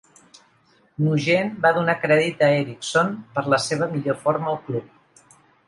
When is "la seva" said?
3.57-3.91